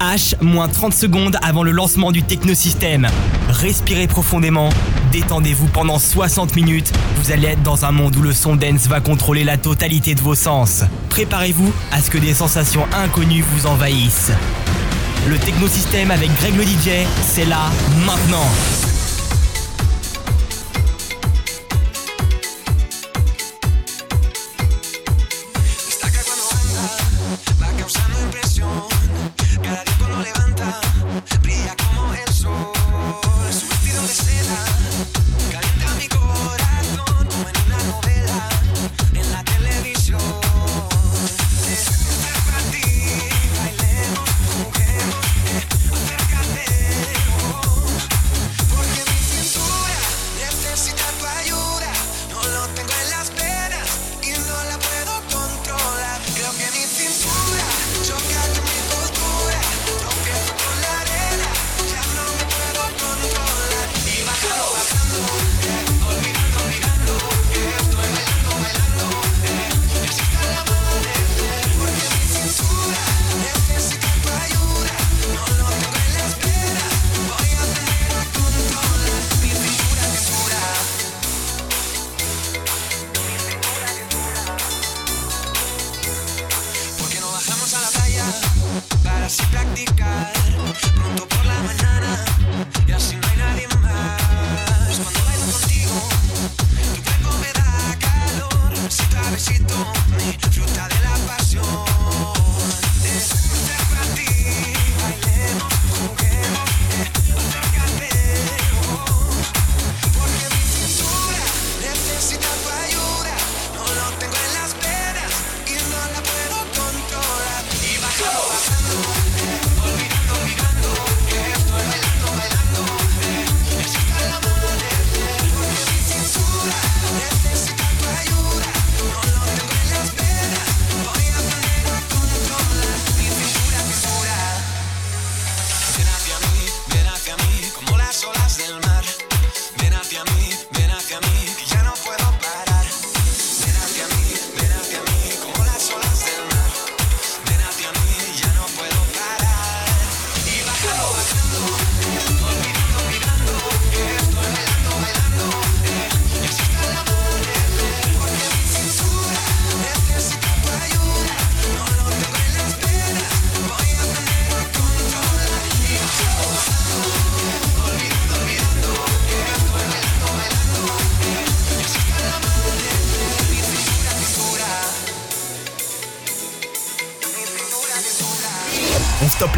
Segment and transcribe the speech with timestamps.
[0.00, 3.06] H, moins 30 secondes avant le lancement du technosystème.
[3.50, 4.70] Respirez profondément,
[5.12, 6.90] détendez-vous pendant 60 minutes.
[7.16, 10.20] Vous allez être dans un monde où le son dance va contrôler la totalité de
[10.20, 10.84] vos sens.
[11.10, 14.32] Préparez-vous à ce que des sensations inconnues vous envahissent.
[15.28, 17.70] Le technosystème avec Greg le DJ, c'est là,
[18.06, 18.89] maintenant.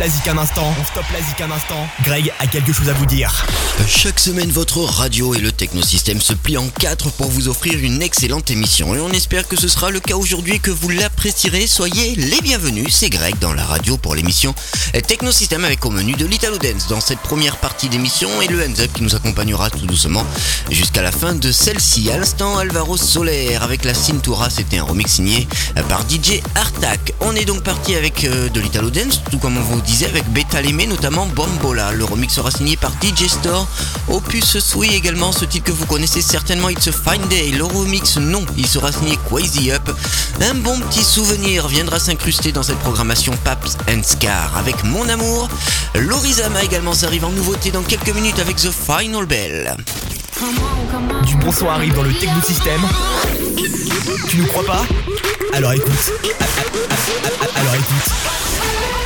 [0.02, 0.74] Un instant.
[0.80, 1.86] On stoppe la un instant.
[2.02, 3.46] Greg a quelque chose à vous dire.
[3.86, 8.02] Chaque semaine, votre radio et le technosystème se plient en quatre pour vous offrir une
[8.02, 8.96] excellente émission.
[8.96, 11.68] Et on espère que ce sera le cas aujourd'hui et que vous l'apprécierez.
[11.68, 12.92] Soyez les bienvenus.
[12.92, 14.56] C'est Greg dans la radio pour l'émission
[15.06, 18.80] Technosystème avec au menu de l'Italo Dance dans cette première partie d'émission et le Hands
[18.80, 20.26] Up qui nous accompagnera tout doucement
[20.68, 22.10] jusqu'à la fin de celle-ci.
[22.10, 24.50] À l'instant, Alvaro Soler avec la Cintura.
[24.50, 25.46] C'était un remix signé
[25.88, 27.12] par DJ Artak.
[27.20, 30.86] On est donc parti avec euh, de l'Italo Dance, tout comme on vous avec Betalemé,
[30.86, 31.92] notamment Bombola.
[31.92, 33.68] Le remix sera signé par DJ Store.
[34.08, 37.50] Opus Sui également, ce titre que vous connaissez certainement, It's a Fine Day.
[37.50, 39.82] Le remix, non, il sera signé Crazy Up.
[40.40, 45.48] Un bon petit souvenir viendra s'incruster dans cette programmation Paps and Scar avec Mon Amour.
[45.94, 49.76] Lorizama également s'arrive en nouveauté dans quelques minutes avec The Final Bell.
[51.26, 52.80] Du bon son arrive dans le Techno System.
[54.28, 54.86] Tu ne crois pas?
[55.52, 56.12] Alors écoute.
[57.54, 59.01] Alors écoute.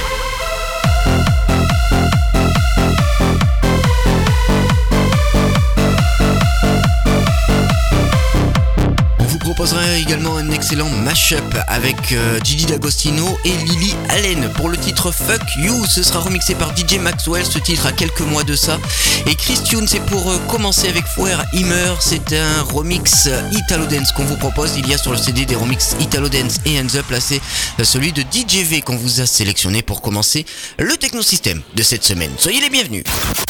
[9.67, 14.49] Proposera également un excellent mashup avec euh, Gigi D'Agostino et Lily Allen.
[14.55, 18.21] Pour le titre Fuck You, ce sera remixé par DJ Maxwell, ce titre a quelques
[18.21, 18.79] mois de ça.
[19.27, 24.13] Et Chris Tune, c'est pour euh, commencer avec Fouer Immer, c'est un remix Italo Dance
[24.13, 24.75] qu'on vous propose.
[24.77, 27.41] Il y a sur le CD des remix Italo Dance et Hands Up, là c'est
[27.81, 30.47] euh, celui de DJ V qu'on vous a sélectionné pour commencer
[30.79, 32.31] le technosystème de cette semaine.
[32.39, 33.03] Soyez les bienvenus.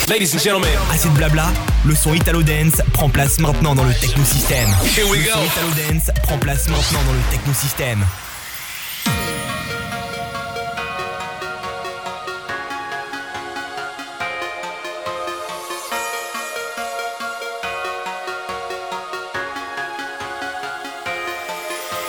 [0.08, 1.52] Ladies and gentlemen, assez de blabla,
[1.84, 4.74] le son Italo Dance prend place maintenant dans le technosystème.
[4.96, 5.40] Here we go
[6.12, 8.04] prend place maintenant dans le technosystème.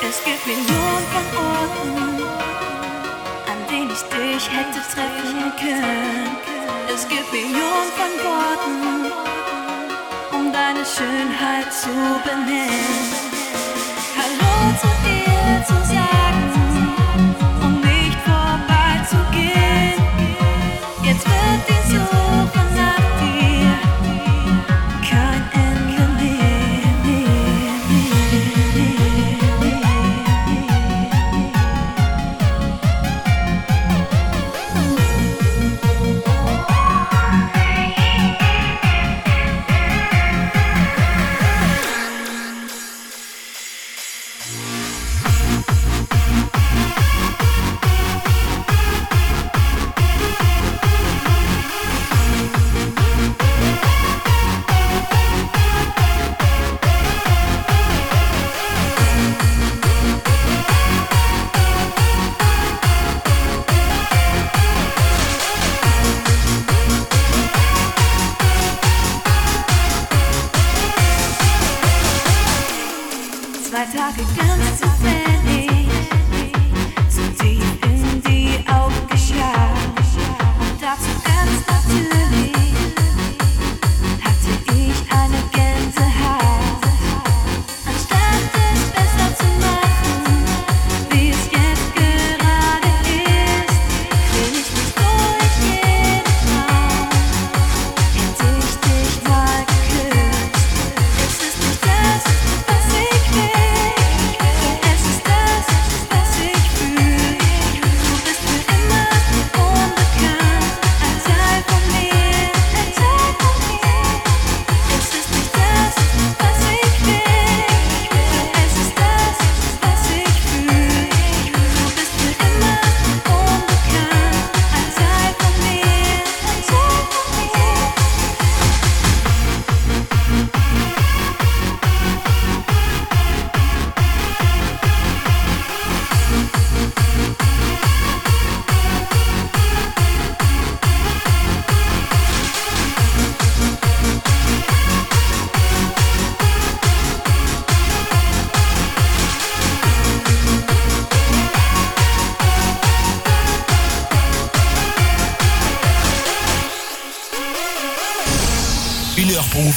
[0.09, 2.23] Es gibt Millionen von Orten,
[3.51, 6.37] an denen ich dich hätte treffen können.
[6.93, 9.11] Es gibt Millionen von Worten,
[10.31, 11.89] um deine Schönheit zu
[12.23, 13.26] benennen.
[14.75, 15.36] to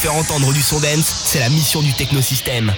[0.00, 2.72] faire entendre du son dance, c'est la mission du technosystème.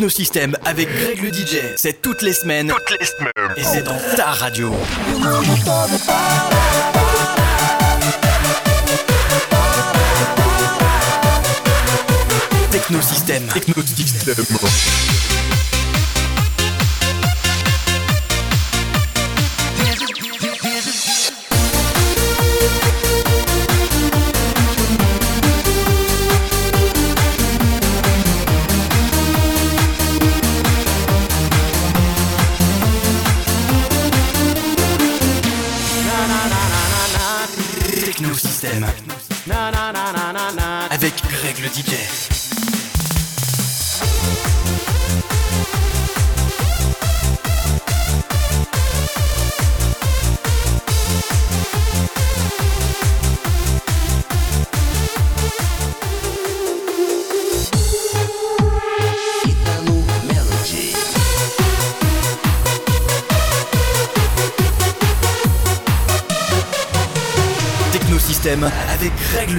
[0.00, 1.58] Technosystème avec Greg le DJ.
[1.76, 2.68] C'est toutes les semaines.
[2.68, 3.54] Toutes les semaines.
[3.58, 4.74] Et c'est dans ta radio.
[12.70, 13.46] Technosystème.
[13.48, 14.34] Technosystème.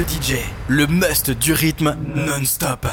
[0.01, 0.37] Le DJ.
[0.67, 2.87] Le must du rythme non-stop.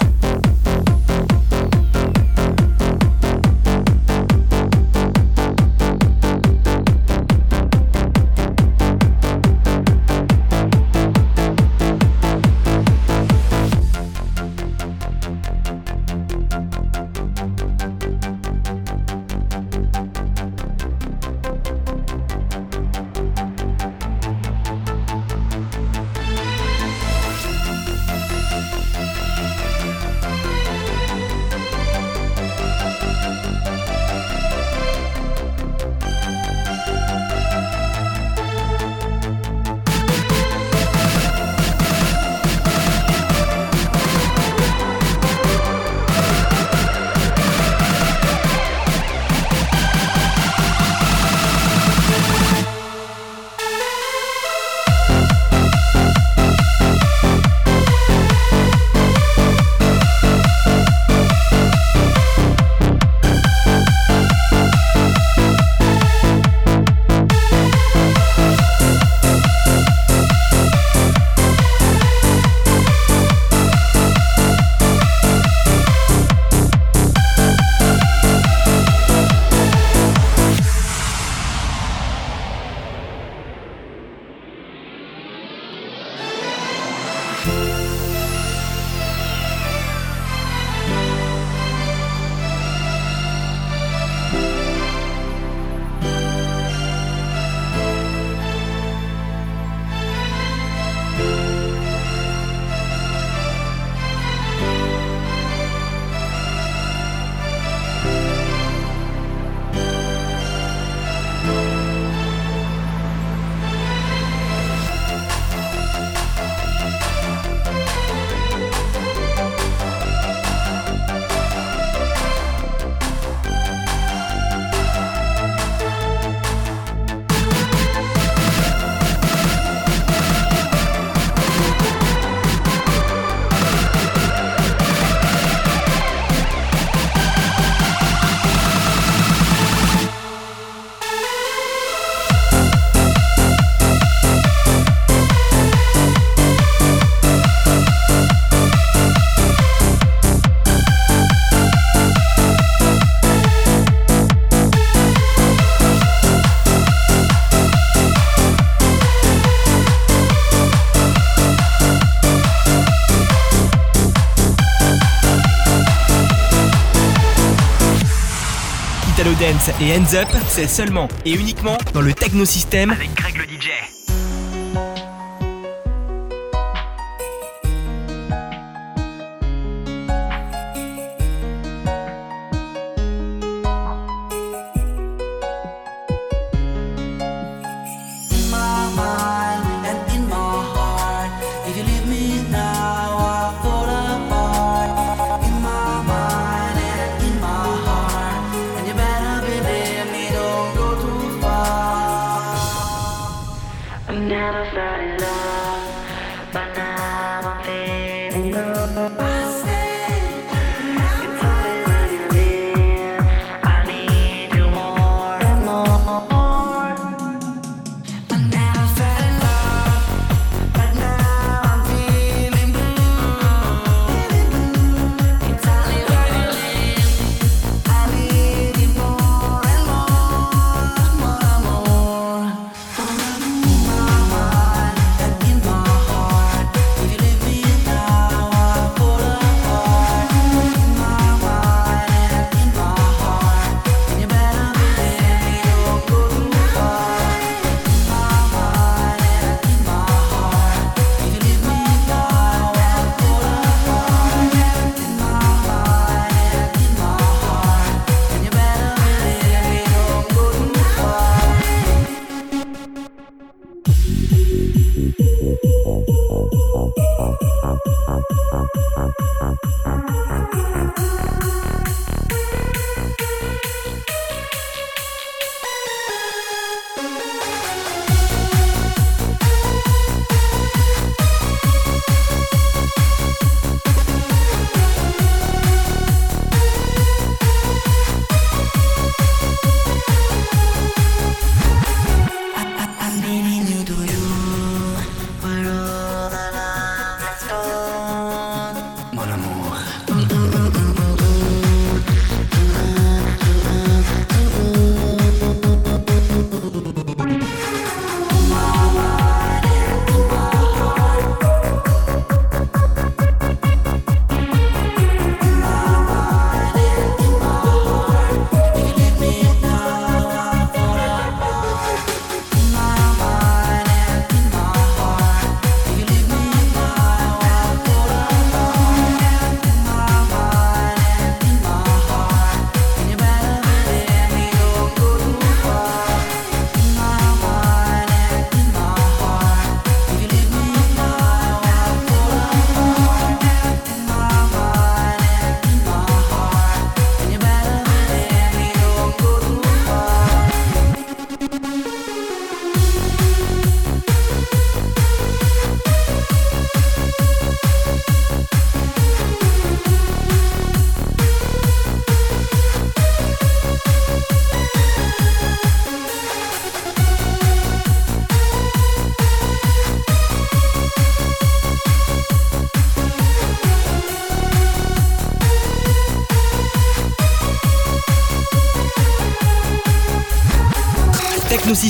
[169.81, 172.90] Et Hands Up, c'est seulement et uniquement dans le Technosystème.
[172.90, 173.11] Avec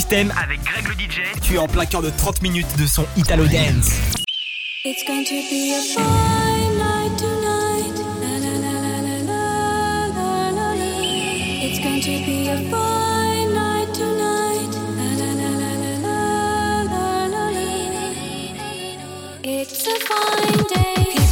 [0.09, 1.21] Système avec Greg le DJ.
[1.43, 3.91] Tu es en plein cœur de 30 minutes de son Italo Dance.
[4.87, 7.93] It's going to be a fine night tonight.
[8.23, 8.79] La la la.
[11.63, 14.71] It's going to be a fine night tonight.
[19.45, 21.28] It's a fine day.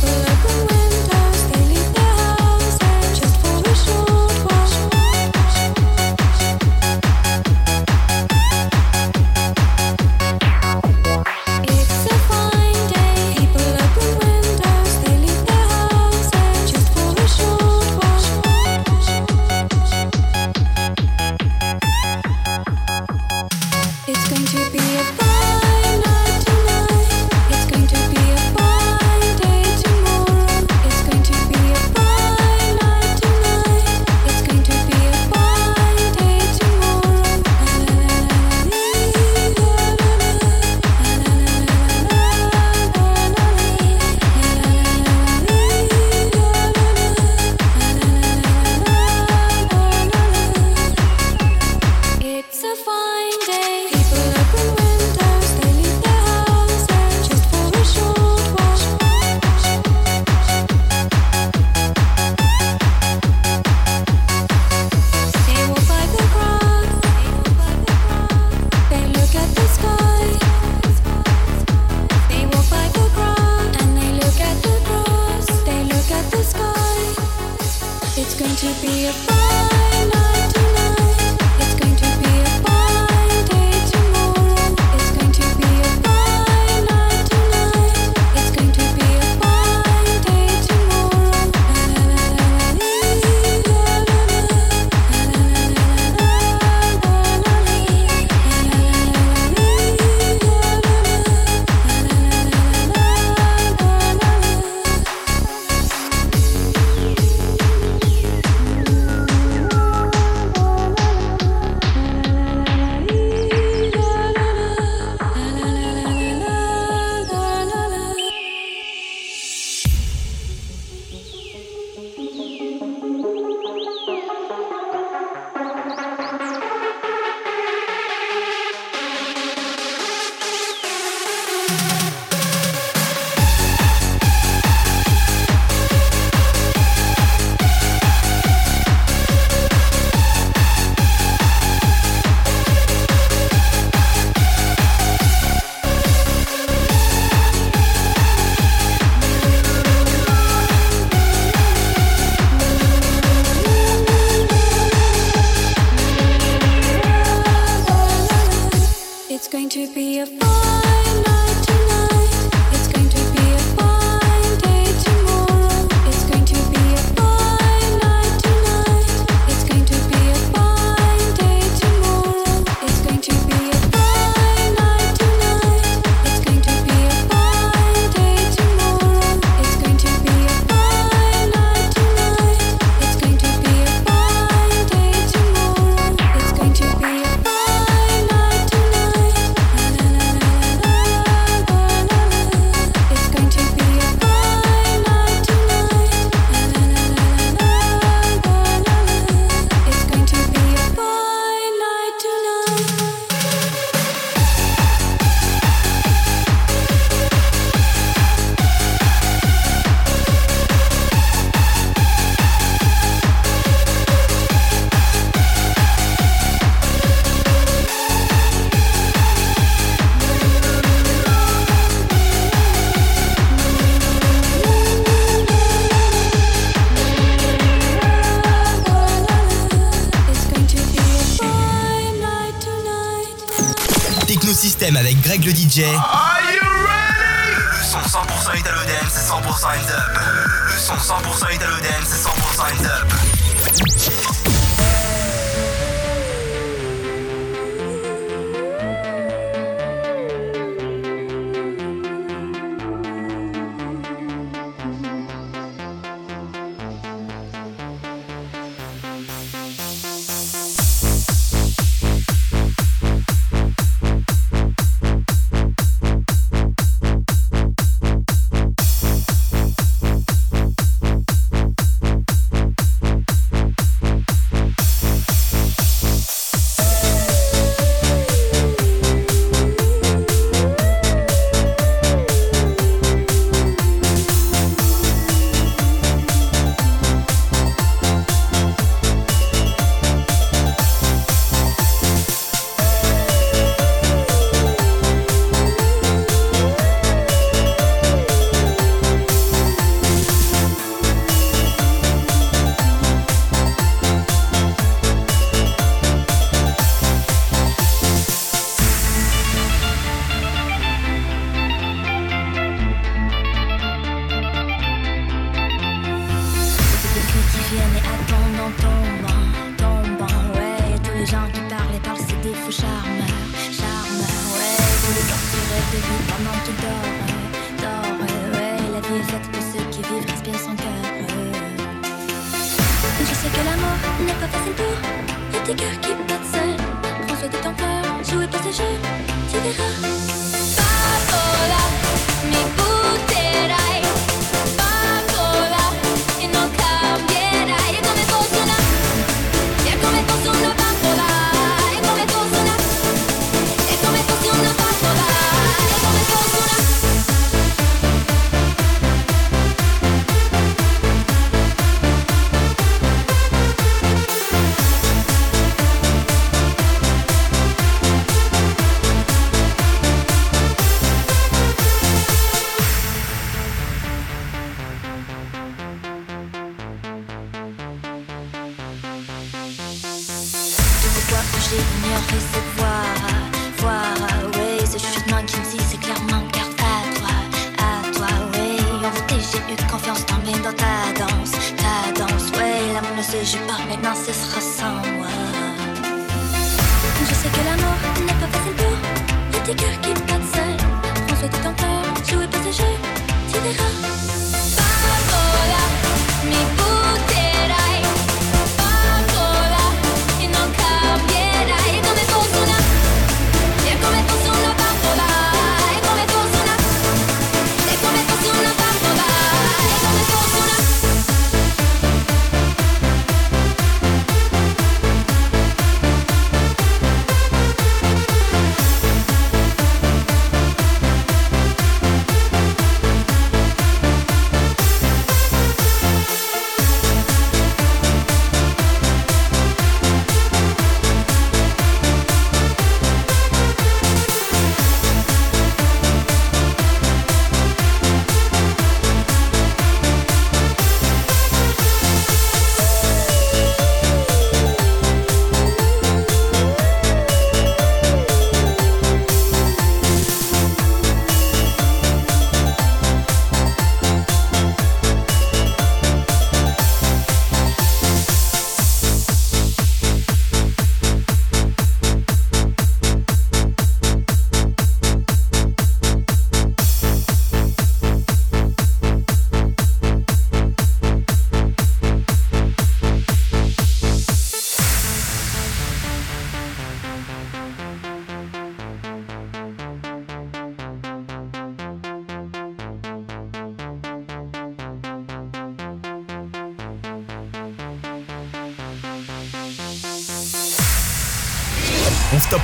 [235.77, 236.16] DJ.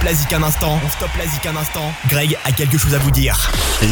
[0.02, 0.80] Stoppe la un instant.
[0.84, 1.92] On stoppe la zik un instant.
[2.08, 3.50] Greg a quelque chose à vous dire.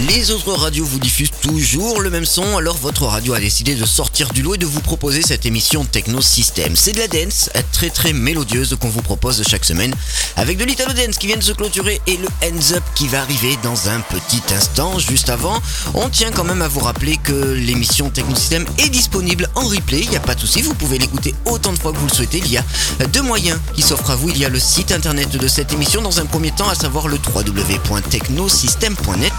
[0.08, 3.84] Les autres radios vous diffusent toujours le même son, alors votre radio a décidé de
[3.84, 6.74] sortir du lot et de vous proposer cette émission Techno System.
[6.74, 9.94] C'est de la dance très très mélodieuse qu'on vous propose chaque semaine
[10.36, 13.20] avec de l'Italo Dance qui vient de se clôturer et le Hands Up qui va
[13.20, 14.98] arriver dans un petit instant.
[14.98, 15.60] Juste avant,
[15.94, 20.00] on tient quand même à vous rappeler que l'émission Techno System est disponible en replay.
[20.00, 22.14] Il n'y a pas de souci, vous pouvez l'écouter autant de fois que vous le
[22.14, 22.38] souhaitez.
[22.38, 22.64] Il y a
[23.12, 24.30] deux moyens qui s'offrent à vous.
[24.30, 27.08] Il y a le site internet de cette émission dans un premier temps, à savoir
[27.08, 29.32] le www.technosystem.net,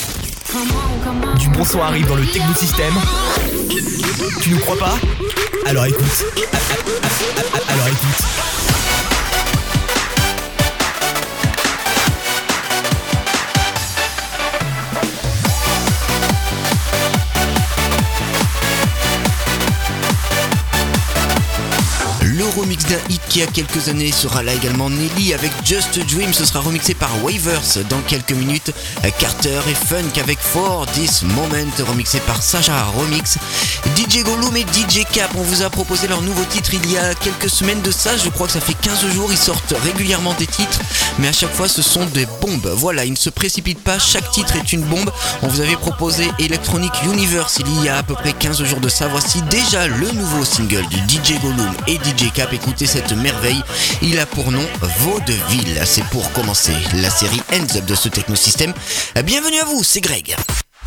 [1.40, 2.94] Du bon son arrive dans le Techno System.
[4.42, 4.96] Tu nous crois pas?
[5.66, 6.26] Alors écoute.
[7.70, 8.65] Alors écoute.
[22.56, 26.34] Remix d'un hit qui a quelques années sera là également Nelly avec Just Dream.
[26.34, 28.72] Ce sera remixé par Wavers dans quelques minutes.
[29.20, 33.38] Carter et Funk avec For This Moment remixé par Sacha Remix.
[33.96, 37.14] DJ Gollum et DJ Cap, on vous a proposé leur nouveau titre il y a
[37.16, 38.16] quelques semaines de ça.
[38.18, 39.30] Je crois que ça fait 15 jours.
[39.32, 40.80] Ils sortent régulièrement des titres,
[41.20, 42.74] mais à chaque fois ce sont des bombes.
[42.76, 44.00] Voilà, ils ne se précipitent pas.
[44.00, 45.12] Chaque titre est une bombe.
[45.42, 48.90] On vous avait proposé Electronic Universe il y a à peu près 15 jours de
[48.90, 49.08] ça.
[49.08, 53.62] Voici déjà le nouveau single du DJ Gollum et DJ Cap écouter cette merveille.
[54.02, 54.66] Il a pour nom
[55.00, 55.82] Vaudeville.
[55.86, 58.74] C'est pour commencer la série Ends Up de ce technosystème.
[59.24, 60.36] Bienvenue à vous, c'est Greg.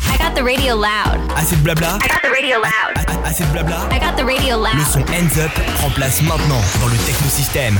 [0.07, 1.31] I got the radio loud.
[1.35, 1.97] Assez de blabla.
[2.01, 3.25] I got the radio loud.
[3.25, 3.87] Assez de blabla.
[3.91, 4.75] I got the radio loud.
[4.75, 7.77] Le son Ends Up prend place maintenant dans le technosystème.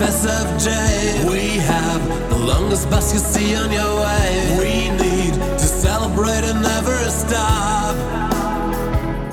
[0.00, 0.70] J.
[1.28, 4.56] We have the longest bus you see on your way.
[4.58, 7.94] We need to celebrate and never stop.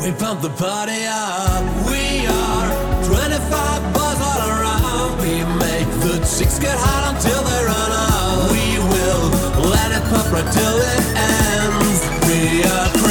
[0.03, 1.63] We pump the party up.
[1.87, 2.67] We are
[3.07, 5.21] 25 bars all around.
[5.23, 8.51] We make the chicks get hot until they run out.
[8.51, 11.99] We will let it pop right till it ends.
[12.27, 13.06] We are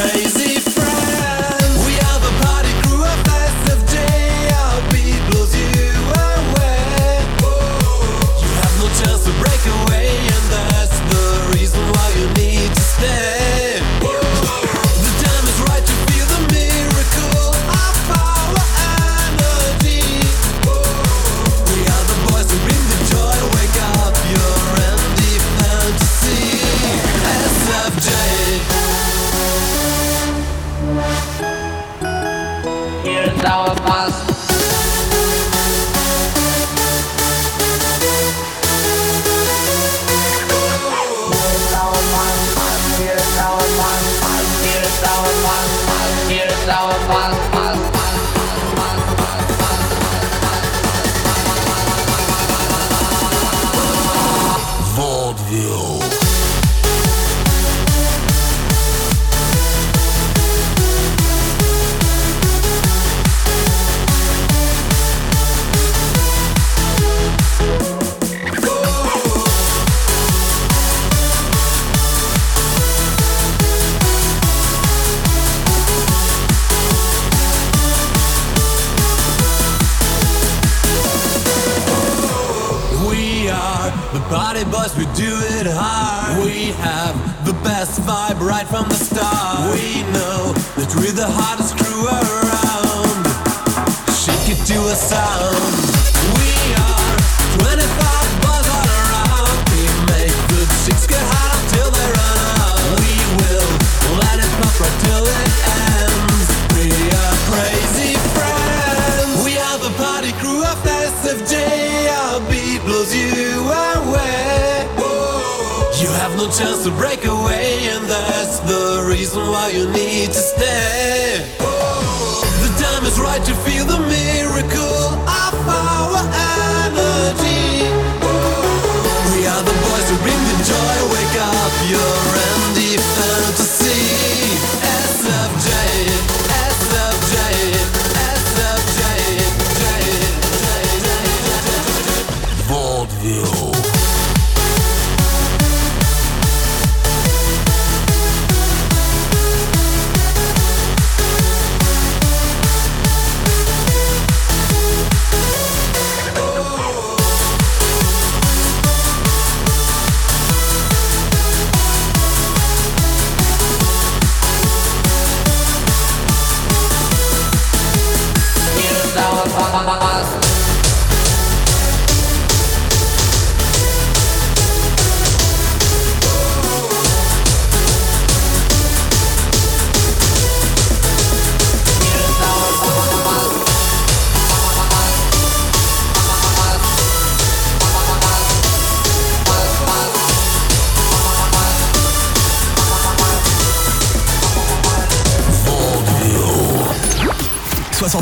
[169.19, 170.56] our past.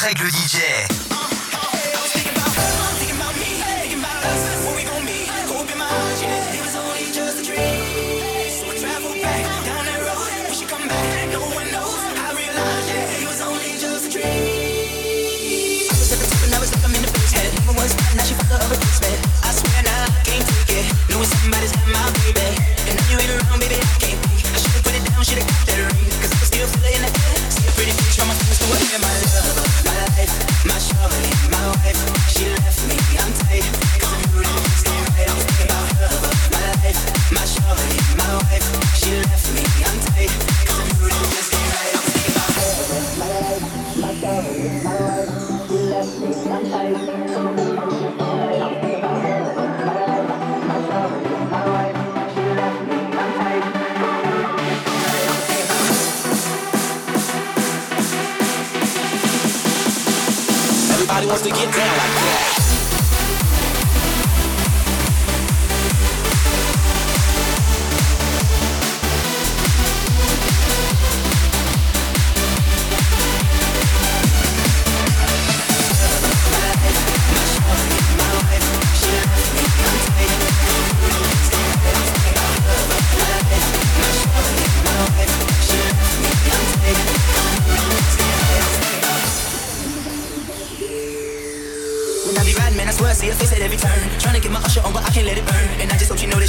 [0.00, 0.59] Écosystème avec Greg le DJ.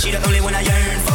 [0.02, 1.11] she the only one I yearn for.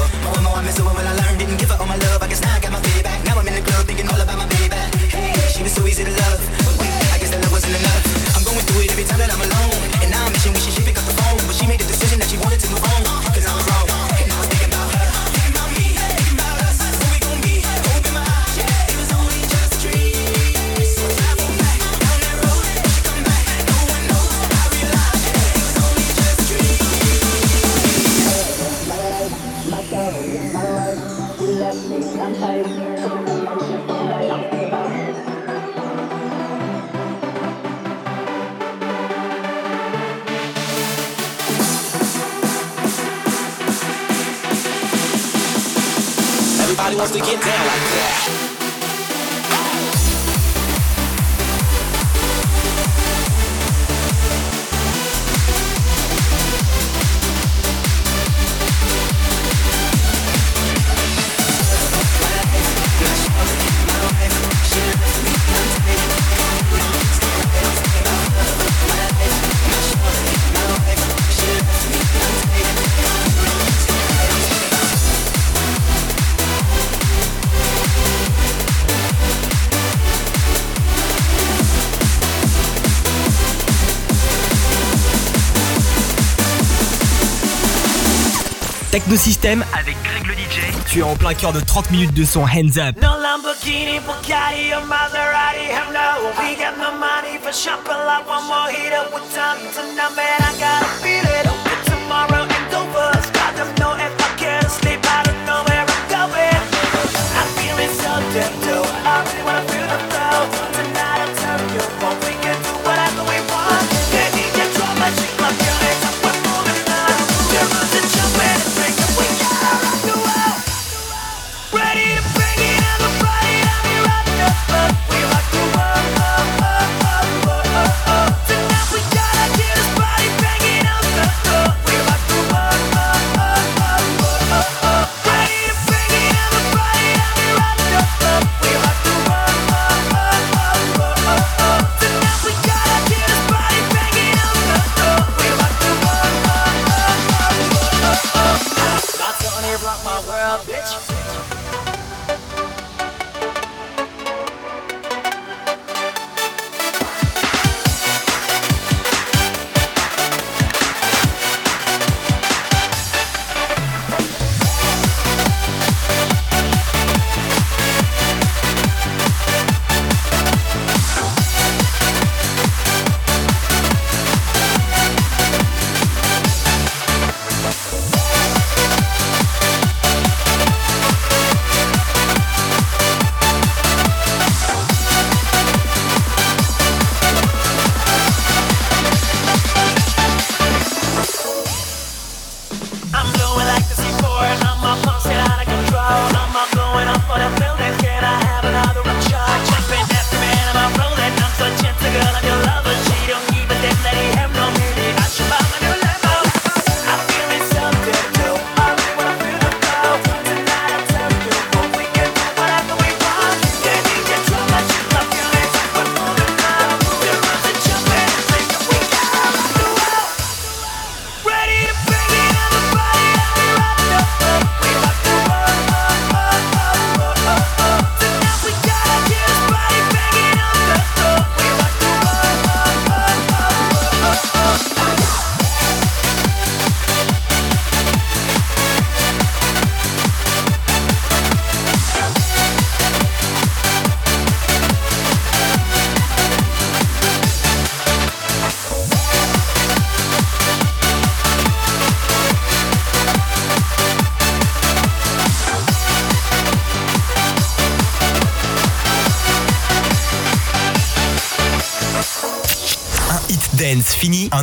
[89.07, 90.89] Technosystème avec Greg le DJ.
[90.91, 92.97] Tu es en plein cœur de 30 minutes de son Hands Up.
[93.01, 96.43] No Lamborghini, Bugatti or Maserati, hell no.
[96.43, 98.67] We got no money for shopping like one more
[98.99, 100.41] up with time tonight, man.
[100.41, 101.56] I gotta feel it.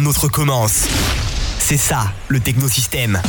[0.05, 0.87] Autre commence.
[1.59, 3.21] C'est ça, le technosystème.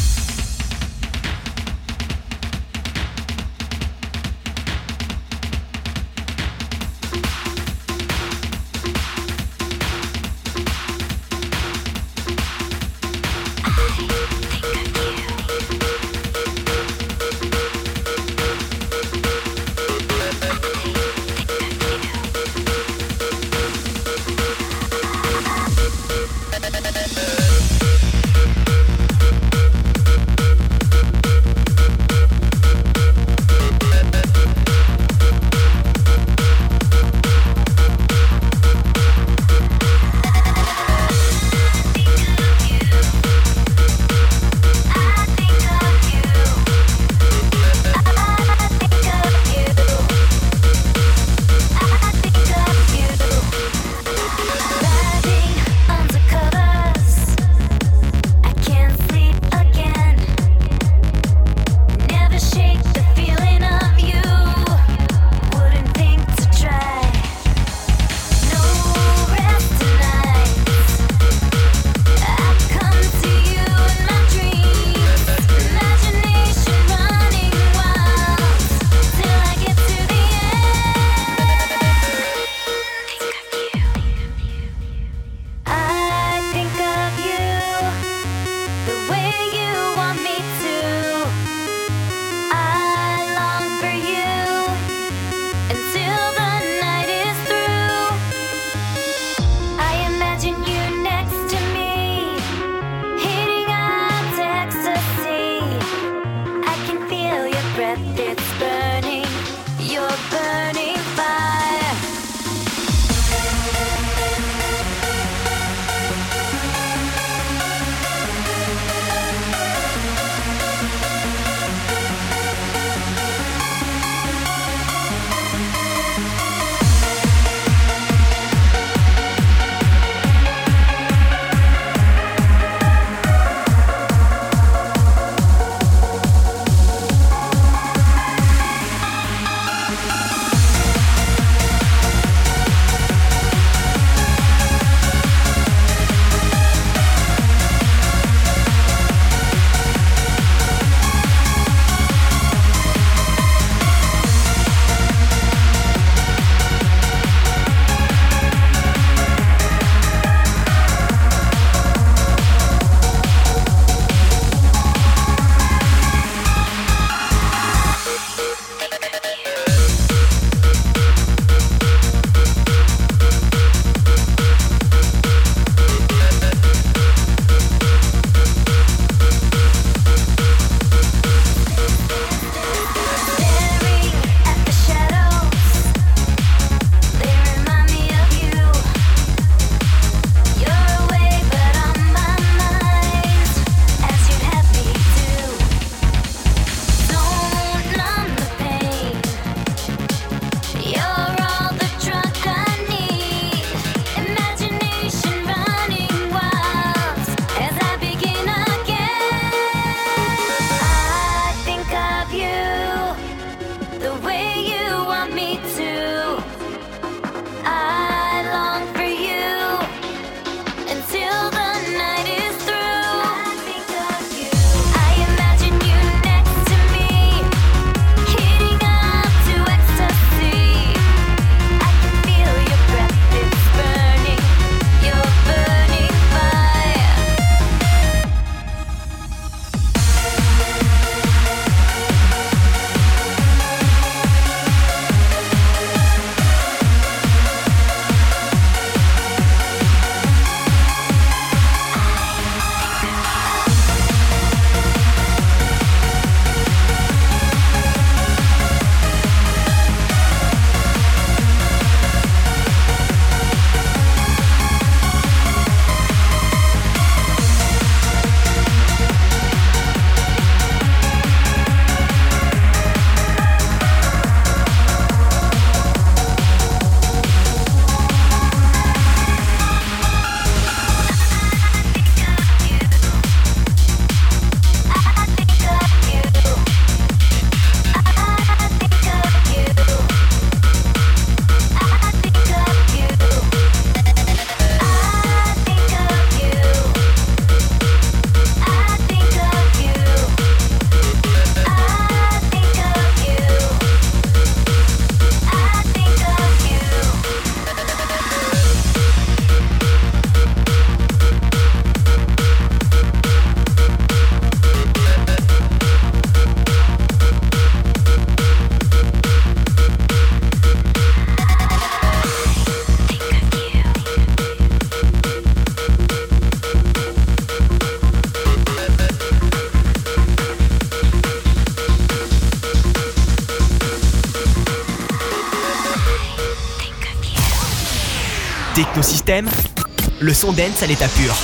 [339.27, 341.35] Le son dance à l'état pur.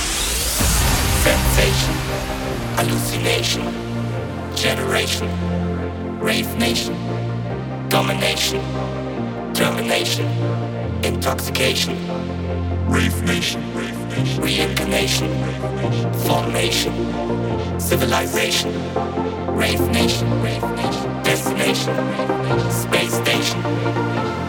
[1.23, 1.93] Sensation,
[2.77, 3.61] hallucination,
[4.55, 5.25] generation,
[6.21, 6.93] rave nation,
[7.89, 8.59] domination,
[9.55, 10.25] termination,
[11.03, 11.95] intoxication,
[12.87, 13.59] rave nation,
[14.43, 15.27] reincarnation,
[16.27, 16.93] formation,
[17.79, 18.69] civilization,
[19.55, 20.27] rave nation,
[21.23, 21.93] destination,
[22.69, 23.59] space station,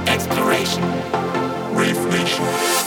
[0.06, 0.82] exploration,
[1.74, 2.81] rave nation.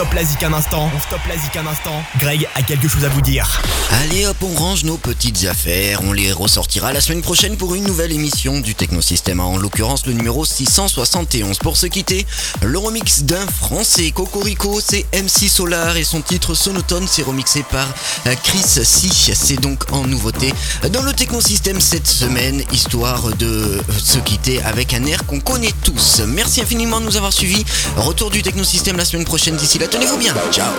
[0.00, 2.02] Stoppe la zik un instant, on stoppe la zik un instant.
[2.18, 3.60] Greg a quelque chose à vous dire.
[4.00, 7.84] Allez hop, on range nos petites affaires, on les ressortira la semaine prochaine pour une
[7.84, 11.58] nouvelle émission du Technosystème, en l'occurrence le numéro 671.
[11.58, 12.24] Pour se quitter,
[12.62, 17.86] le remix d'un français, Cocorico, c'est MC Solar et son titre Sonotone, c'est remixé par
[18.26, 20.54] euh, Chris Si, c'est donc en nouveauté
[20.92, 25.74] dans le Technosystème cette semaine, histoire de euh, se quitter avec un air qu'on connaît
[25.84, 26.22] tous.
[26.26, 30.16] Merci infiniment de nous avoir suivis, retour du Technosystème la semaine prochaine, d'ici là, tenez-vous
[30.16, 30.72] bien, ciao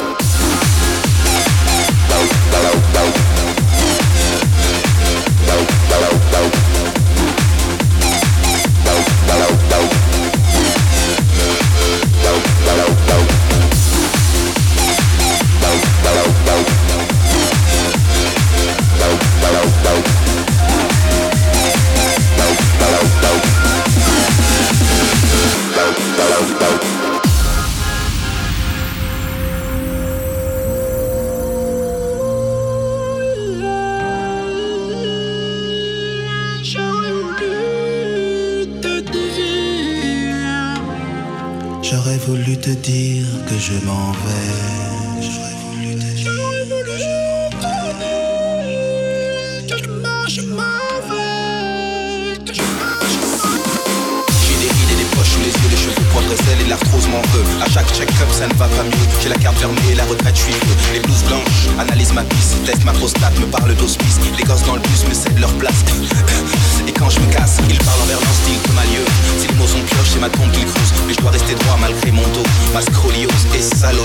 [73.81, 74.03] salon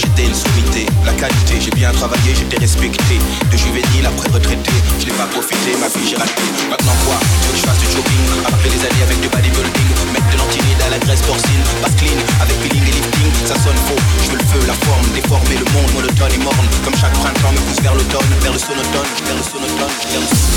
[0.00, 0.86] j'étais une sommité.
[1.04, 3.18] La qualité, j'ai bien travaillé, j'étais respecté.
[3.52, 6.42] De juvénile après retraité, je n'ai pas profité, ma vie j'ai raté.
[6.70, 7.20] Maintenant quoi?
[7.20, 10.38] Tu veux que je fasse du shopping Après les années avec du bodybuilding, mettre de
[10.38, 14.00] l'antinide à la graisse porcine, passe clean avec peeling et lifting, ça sonne faux.
[14.24, 16.68] Je veux le feu, la forme, déformer le monde monotone et morne.
[16.84, 20.28] Comme chaque printemps me pousse vers l'automne, vers le sonotone, vers le sonotone, vers le
[20.32, 20.48] sonotone.